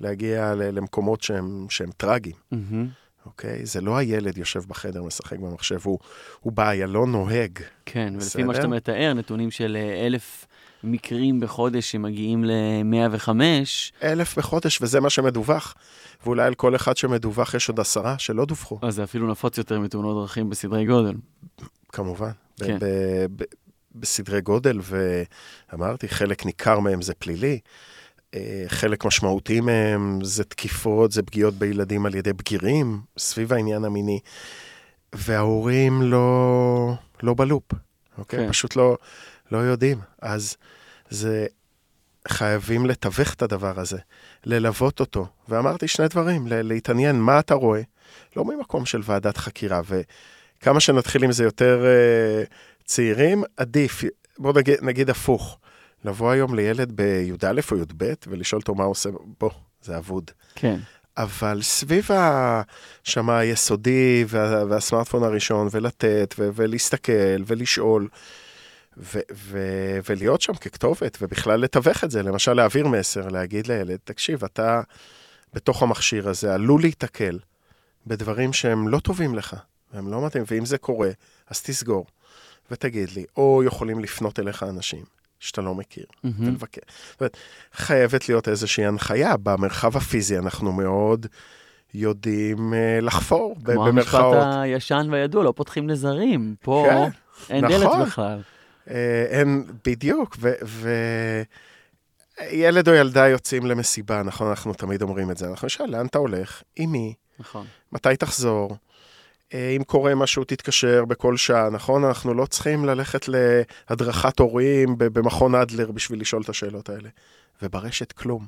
[0.00, 2.88] להגיע למקומות שהם, שהם טרגיים, מהמם.
[3.26, 3.66] אוקיי?
[3.66, 5.98] זה לא הילד יושב בחדר, משחק במחשב, הוא,
[6.40, 7.58] הוא באיילון נוהג.
[7.86, 8.54] כן, ולפי מה.
[8.54, 10.46] שאתה מתאר, נתונים של אה, אלף
[10.84, 13.28] מקרים בחודש שמגיעים ל-105,
[14.02, 15.74] אלף בחודש, וזה מה שמדווח.
[16.24, 18.78] ואולי על כל אחד שמדווח יש עוד עשרה שלא דווחו.
[18.82, 21.14] אז זה אפילו נפוץ יותר מתאונות דרכים בסדרי גודל.
[21.92, 22.78] כמובן, כן.
[23.94, 24.80] בסדרי גודל,
[25.72, 27.58] ואמרתי, חלק ניכר מהם זה פלילי,
[28.34, 34.20] אה, חלק משמעותי מהם זה תקיפות, זה פגיעות בילדים על ידי בגירים, סביב העניין המיני,
[35.12, 37.72] וההורים לא, לא בלופ,
[38.18, 38.38] אוקיי?
[38.38, 38.48] כן.
[38.48, 38.96] פשוט לא,
[39.52, 39.98] לא יודעים.
[40.22, 40.56] אז
[41.10, 41.46] זה,
[42.28, 43.98] חייבים לתווך את הדבר הזה,
[44.44, 45.26] ללוות אותו.
[45.48, 47.80] ואמרתי שני דברים, להתעניין מה אתה רואה,
[48.36, 49.80] לא ממקום של ועדת חקירה,
[50.58, 52.54] וכמה שנתחיל עם זה יותר uh,
[52.84, 54.04] צעירים, עדיף,
[54.38, 55.58] בוא נגיד, נגיד הפוך,
[56.04, 59.08] לבוא היום לילד בי"א או י"ב ולשאול אותו מה הוא עושה,
[59.40, 59.50] בוא,
[59.82, 60.30] זה אבוד.
[60.54, 60.76] כן.
[61.16, 62.62] אבל סביב ה-
[63.04, 68.08] שם היסודי וה, והסמארטפון הראשון, ולתת, ו- ולהסתכל, ולשאול,
[68.96, 74.44] ו- ו- ולהיות שם ככתובת, ובכלל לתווך את זה, למשל להעביר מסר, להגיד לילד, תקשיב,
[74.44, 74.80] אתה
[75.54, 77.38] בתוך המכשיר הזה עלול להיתקל
[78.06, 79.56] בדברים שהם לא טובים לך,
[79.94, 81.10] והם לא מתאים, ואם זה קורה,
[81.50, 82.06] אז תסגור,
[82.70, 85.04] ותגיד לי, או יכולים לפנות אליך אנשים
[85.40, 86.48] שאתה לא מכיר, מהמם.
[86.48, 86.80] ולבקר.
[87.10, 87.36] זאת אומרת,
[87.72, 89.36] חייבת להיות איזושהי הנחיה.
[89.36, 91.26] במרחב הפיזי אנחנו מאוד
[91.94, 94.34] יודעים אה, לחפור, ב- כמו במרכאות.
[94.34, 96.54] המשפט הישן והידוע, לא פותחים לזרים.
[96.62, 97.10] פה כן,
[97.54, 97.78] אין נכון.
[97.78, 98.40] דלת בכלל.
[98.90, 100.52] אה, אין, בדיוק, ו...
[100.64, 100.90] ו...
[102.50, 104.48] ילד או ילדה יוצאים למסיבה, נכון?
[104.48, 105.48] אנחנו תמיד אומרים את זה.
[105.48, 106.62] אנחנו נשאל, לאן אתה הולך?
[106.76, 107.14] עם מי?
[107.38, 107.66] נכון.
[107.92, 108.76] מתי תחזור?
[109.54, 112.04] אה, אם קורה משהו, תתקשר בכל שעה, נכון?
[112.04, 117.08] אנחנו לא צריכים ללכת להדרכת הורים במכון אדלר בשביל לשאול את השאלות האלה.
[117.62, 118.46] וברשת כלום.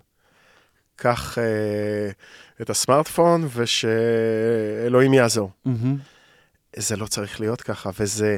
[0.97, 2.11] קח אה,
[2.61, 5.51] את הסמארטפון ושאלוהים יעזור.
[5.65, 5.97] מהמם.
[6.77, 8.37] זה לא צריך להיות ככה, וזה...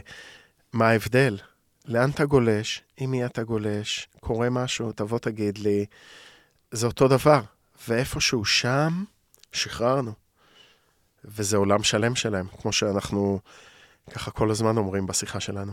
[0.73, 1.37] מה ההבדל?
[1.89, 2.83] לאן אתה גולש?
[2.97, 4.09] עם מי אתה גולש?
[4.21, 5.87] קורה משהו, תבוא תגיד לי.
[6.71, 7.41] זה אותו דבר.
[7.89, 9.05] ואיפשהו שם,
[9.53, 10.13] שחררנו.
[11.25, 13.39] וזה עולם שלם שלהם, כמו שאנחנו
[14.11, 15.73] ככה כל הזמן אומרים בשיחה שלנו.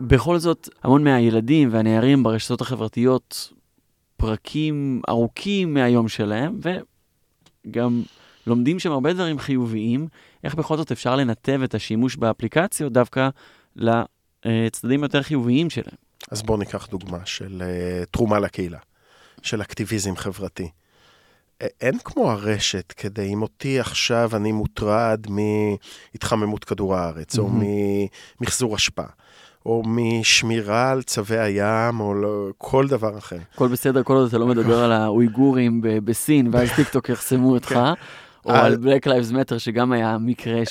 [0.00, 3.52] בכל זאת, המון מהילדים והנערים ברשתות החברתיות
[4.16, 6.60] פרקים ארוכים מהיום שלהם,
[7.66, 8.02] וגם
[8.46, 10.08] לומדים שם הרבה דברים חיוביים,
[10.44, 13.28] איך בכל זאת אפשר לנתב את השימוש באפליקציות דווקא
[13.76, 15.96] לצדדים יותר חיוביים שלהם.
[16.30, 18.78] אז בואו ניקח דוגמה של uh, תרומה לקהילה,
[19.42, 20.68] של אקטיביזם חברתי.
[21.80, 27.64] אין כמו הרשת כדי, אם אותי עכשיו אני מוטרד מהתחממות כדור הארץ, או מהמם.
[28.40, 29.02] ממחזור אשפה,
[29.66, 33.38] או משמירה על צבי הים, או לא, כל דבר אחר.
[33.54, 37.78] הכל בסדר, כל עוד אתה לא מדבר על האויגורים בסין, ואז טיקטוק יחסמו אותך,
[38.44, 40.62] או על- Black Lives Matter, שגם היה מקרה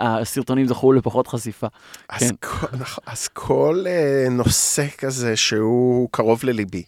[0.00, 1.66] שהסרטונים זכו לפחות חשיפה.
[2.08, 2.34] אז, כן.
[2.40, 6.82] כל, נכון, אז כל uh, נושא כזה שהוא קרוב לליבי,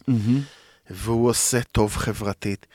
[0.89, 2.65] והוא עושה טוב חברתית.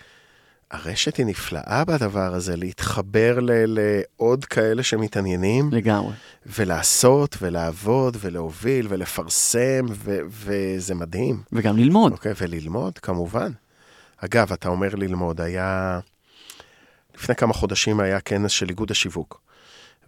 [0.70, 6.12] הרשת היא נפלאה בדבר הזה, להתחבר ל- לעוד כאלה שמתעניינים, לגמרי.
[6.59, 11.42] ולעשות, ולעבוד, ולהוביל, ולפרסם, ו- וזה מדהים.
[11.53, 12.12] וגם ללמוד.
[12.12, 13.53] אוקיי, וללמוד, כמובן.
[14.16, 16.01] אגב, אתה אומר ללמוד, היה...
[17.18, 19.40] לפני כמה חודשים היה כנס של איגוד השיווק.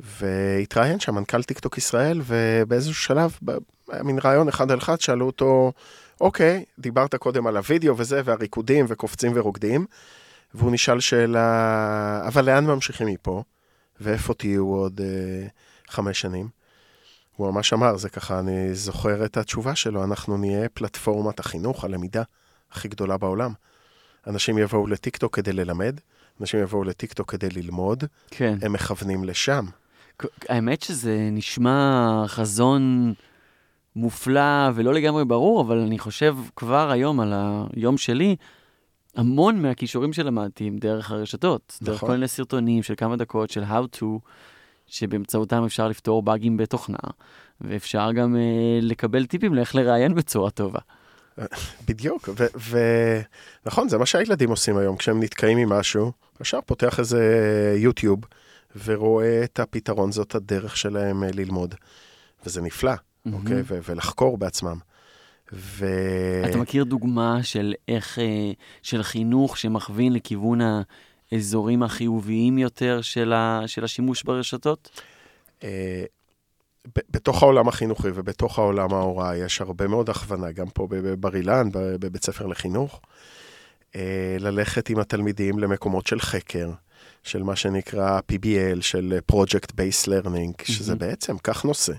[0.01, 3.39] והתראיין שם מנכ"ל טיקטוק ישראל, ובאיזשהו שלב,
[3.89, 5.73] היה מין ריאיון אחד על אחד, שאלו אותו,
[6.21, 9.87] אוקיי, דיברת קודם על הוידאו וזה, והריקודים, וקופצים ורוקדים,
[10.55, 13.43] והוא נשאל שאלה, אבל לאן ממשיכים מפה?
[14.01, 15.47] ואיפה תהיו עוד אה,
[15.89, 16.49] חמש שנים?
[17.37, 22.23] הוא ממש אמר, זה ככה, אני זוכר את התשובה שלו, אנחנו נהיה פלטפורמת החינוך, הלמידה
[22.73, 23.53] הכי גדולה בעולם.
[24.27, 26.01] אנשים יבואו לטיקטוק כדי ללמד,
[26.41, 28.59] אנשים יבואו לטיקטוק כדי ללמוד, כן.
[28.63, 29.65] הם מכוונים לשם.
[30.49, 33.15] האמת שזה נשמע חזון
[33.97, 37.33] מופלא ולא לגמרי ברור, אבל אני חושב כבר היום על
[37.77, 38.37] היום שלי,
[39.17, 41.79] המון מהכישורים שלמדתי הם דרך הרשתות.
[41.83, 41.93] נכון.
[41.93, 42.01] דרך.
[42.01, 44.05] כל מיני סרטונים של כמה דקות של How to,
[44.87, 46.99] שבאמצעותם אפשר לפתור באגים בתוכנה,
[47.61, 50.81] ואפשר גם אה, לקבל טיפים לאיך לראיין בצורה טובה.
[51.87, 52.29] בדיוק,
[53.65, 57.23] ונכון, זה מה שהילדים עושים היום, כשהם נתקעים עם משהו, ישר פותח איזה
[57.77, 58.21] יוטיוב,
[58.85, 61.75] ורואה את הפתרון, זאת הדרך שלהם אה, ללמוד.
[62.47, 62.93] וזה נפלא,
[63.33, 63.61] אוקיי?
[63.65, 64.77] ו- ולחקור בעצמם.
[65.53, 65.87] ו...
[66.51, 70.61] אתה מכיר דוגמה של איך, אה, של חינוך שמכווין לכיוון
[71.33, 75.01] האזורים החיוביים יותר של, ה, של השימוש ברשתות?
[77.11, 82.25] בתוך העולם החינוכי ובתוך העולם ההוראה יש הרבה מאוד הכוונה, גם פה בבר אילן, בבית
[82.25, 83.01] ספר לחינוך,
[83.97, 86.71] אה, ללכת עם התלמידים למקומות של חקר,
[87.23, 90.99] של מה שנקרא PBL, של אה, Project Based Learning, שזה מהמם.
[90.99, 91.93] בעצם, קח נושא,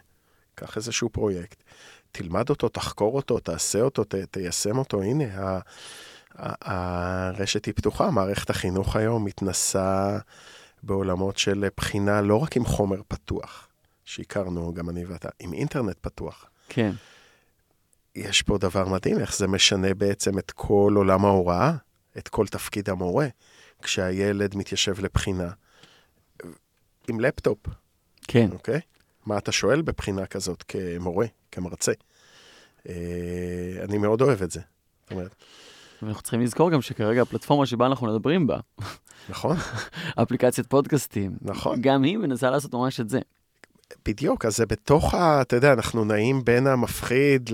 [0.56, 1.64] קח איזשהו פרויקט,
[2.12, 5.60] תלמד אותו, תחקור אותו, תעשה אותו, ת, תיישם אותו, הנה, ה-
[6.36, 6.72] ה-
[7.30, 10.18] הרשת היא פתוחה, מערכת החינוך היום מתנסה
[10.84, 13.68] בעולמות של בחינה לא רק עם חומר פתוח,
[14.06, 16.50] שהכרנו גם אני ואתה, עם אינטרנט פתוח.
[16.70, 16.92] כן.
[18.16, 21.74] יש פה דבר מדהים, איך זה משנה בעצם את כל עולם ההוראה,
[22.18, 23.28] את כל תפקיד המורה,
[23.82, 25.52] כשהילד מתיישב לבחינה
[27.08, 27.60] עם לפטופ,
[28.28, 28.50] כן.
[28.52, 28.80] אוקיי?
[29.26, 31.92] מה אתה שואל בבחינה כזאת כמורה, כמרצה?
[32.90, 32.94] אה,
[33.84, 34.60] אני מאוד אוהב את זה.
[35.04, 35.36] זאת אומרת,
[36.02, 38.60] ואנחנו צריכים לזכור גם שכרגע הפלטפורמה שבה אנחנו מדברים בה,
[39.30, 39.58] נכון,
[40.22, 41.82] אפליקציית פודקאסטים, נכון.
[41.82, 43.20] גם היא מנסה לעשות ממש את זה.
[44.06, 45.42] בדיוק, אז זה בתוך ה...
[45.42, 47.50] אתה יודע, אנחנו נעים בין המפחיד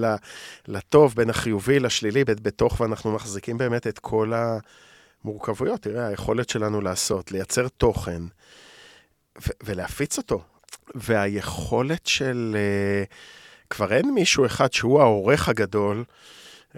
[0.67, 4.33] לטוב, בין החיובי לשלילי, בתוך, ואנחנו מחזיקים באמת את כל
[5.23, 5.81] המורכבויות.
[5.81, 8.21] תראה, היכולת שלנו לעשות, לייצר תוכן
[9.63, 10.41] ולהפיץ אותו.
[10.95, 12.57] והיכולת של...
[13.09, 13.13] uh,
[13.69, 16.03] כבר אין מישהו אחד שהוא העורך הגדול.
[16.73, 16.77] Uh,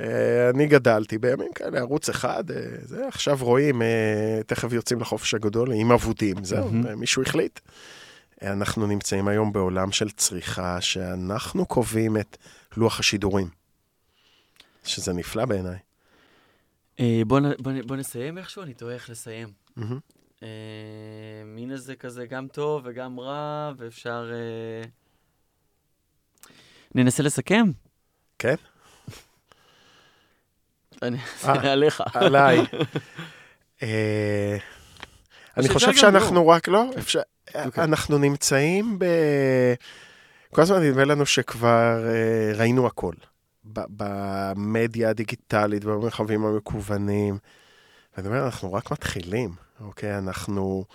[0.54, 3.82] אני גדלתי בימים כאלה, ערוץ אחד, uh, זה עכשיו רואים,
[4.48, 6.96] תכף יוצאים לחופש הגדול עם אבודים, זהו, mm-hmm.
[6.96, 7.60] מישהו החליט.
[8.42, 12.38] אנחנו נמצאים היום בעולם של צריכה, שאנחנו קובעים את
[12.78, 13.50] לוח השידורים.
[14.84, 15.78] שזה נפלא בעיניי.
[17.00, 19.52] אה, בוא, נסיים איכשהו, אני תוהה איך לסיים.
[20.44, 20.48] אה,
[21.46, 24.32] מין איזה כזה גם טוב וגם רע, ואפשר...
[24.34, 24.90] אה...
[26.96, 27.72] ננסה לסכם?
[28.40, 28.56] כן?
[31.02, 31.18] אני.
[31.18, 32.04] אעשה עליך.
[32.14, 32.60] עליי.
[35.58, 36.86] אני חושב שאנחנו רק, לא,
[37.50, 37.84] אפשר, אוקיי.
[37.84, 39.06] אנחנו נמצאים ב...
[40.54, 43.14] כל הזמן נדמה לנו שכבר אה, ראינו הכל.
[43.64, 47.38] במדיה הדיגיטלית, במרחבים המקוונים.
[48.18, 50.18] ואני אומר, אנחנו רק מתחילים, אוקיי?
[50.18, 50.86] אנחנו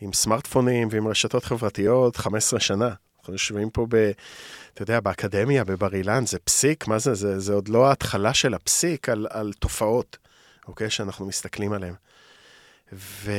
[0.00, 2.94] עם סמארטפונים ועם רשתות חברתיות 15 שנה.
[3.18, 4.10] אנחנו יושבים פה ב...
[4.74, 7.14] אתה יודע, באקדמיה, בבר אילן, זה פסיק, מה זה?
[7.14, 10.18] זה, זה עוד לא ההתחלה של הפסיק על, על תופעות,
[10.68, 10.90] אוקיי?
[10.90, 11.94] שאנחנו מסתכלים עליהן.
[12.92, 13.32] ו...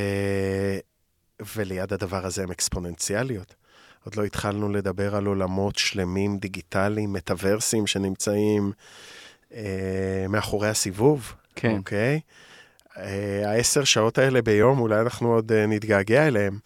[1.56, 3.56] וליד הדבר הזה הן אקספוננציאליות.
[4.06, 8.71] עוד לא התחלנו לדבר על עולמות שלמים, דיגיטליים, מטאוורסים שנמצאים
[9.53, 11.75] אה, מאחורי הסיבוב, כן.
[11.77, 12.19] אוקיי?
[12.97, 16.60] אה, העשר שעות האלה ביום, אולי אנחנו עוד אה, נתגעגע אליהם.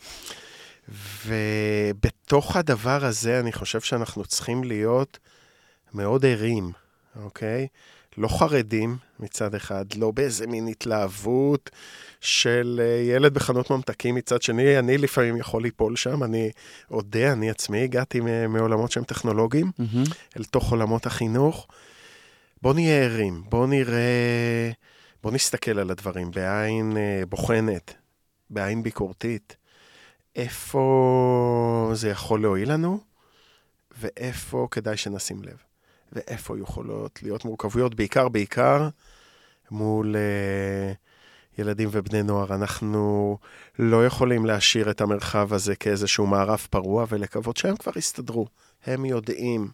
[1.26, 5.20] ובתוך הדבר הזה, אני חושב שאנחנו צריכים להיות
[5.94, 6.72] מאוד ערים,
[7.24, 7.68] אוקיי?
[8.17, 11.69] לא חרדים מצד אחד, לא באיזה מין התלהבות
[12.21, 16.51] של אה, ילד בחנות ממתקים מצד שני, אני לפעמים יכול ליפול שם, אני
[16.91, 20.03] אודה, אני עצמי הגעתי מעולמות שהם טכנולוגיים מהמם.
[20.38, 21.67] אל תוך עולמות החינוך.
[22.62, 24.71] בוא נהיה ערים, בוא נראה,
[25.23, 27.93] בוא נסתכל על הדברים בעין אה, בוחנת,
[28.49, 29.56] בעין ביקורתית.
[30.36, 32.99] איפה זה יכול להועיל לנו,
[33.99, 35.66] ואיפה כדאי שנשים לב.
[36.13, 38.89] ואיפה יכולות להיות מורכבויות, בעיקר, בעיקר
[39.72, 40.91] מול אה,
[41.58, 42.56] ילדים ובני נוער.
[42.56, 43.38] אנחנו
[43.80, 48.48] לא יכולים להשאיר את המרחב הזה כאיזשהו מערב פרוע ולקוות שהם כבר יסתדרו.
[48.86, 49.67] הם יודעים.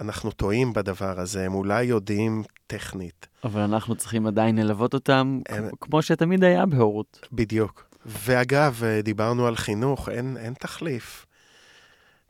[0.00, 3.26] אנחנו טועים בדבר הזה, הם אולי יודעים טכנית.
[3.44, 7.28] אבל אנחנו צריכים עדיין ללוות אותם, הם- כמו- כמו שתמיד היה בהורות.
[7.32, 7.84] בדיוק.
[8.06, 11.26] ואגב, אה, דיברנו על חינוך, אין, אין תחליף.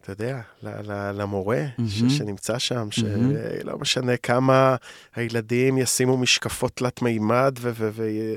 [0.05, 0.41] אתה יודע,
[1.15, 1.65] למורה.
[1.89, 2.91] ש- שנמצא שם.
[2.91, 4.77] שלא משנה כמה
[5.15, 7.71] הילדים ישימו משקפות תלת מימד, ו...
[7.75, 8.37] ו-, ו-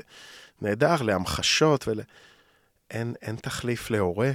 [0.62, 2.00] נהדר, להמחשות, ול...
[2.92, 4.32] אין, אין תחליף להורה,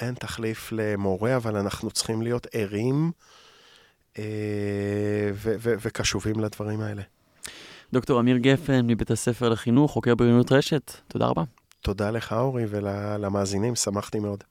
[0.00, 3.12] אין תחליף למורה, אבל אנחנו צריכים להיות ערים
[4.18, 4.24] אה,
[5.34, 7.02] ו- ו- וקשובים לדברים האלה.
[7.92, 11.42] דוקטור אמיר גפן מבית הספר לחינוך, חוקר בריונות רשת, תודה רבה.
[11.80, 14.44] תודה לך, אורי, ולמאזינים, שמחתי מאוד.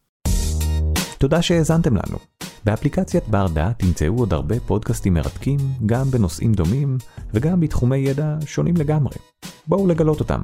[1.19, 2.17] תודה שהאזנתם לנו.
[2.65, 6.97] באפליקציית בר דעת תמצאו עוד הרבה פודקאסטים מרתקים, גם בנושאים דומים
[7.33, 9.15] וגם בתחומי ידע שונים לגמרי.
[9.67, 10.43] בואו לגלות אותם.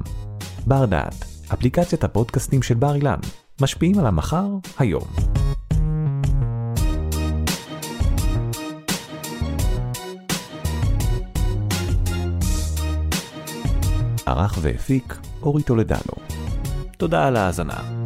[0.66, 3.18] בר דעת, אפליקציית הפודקאסטים של בר אילן,
[3.60, 4.46] משפיעים על המחר,
[4.78, 5.04] היום.
[14.26, 16.14] ערך והפיק אורי טולדנו.
[16.96, 18.05] תודה על ההאזנה.